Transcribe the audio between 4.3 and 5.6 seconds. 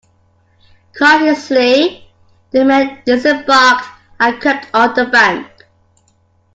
crept up the bank.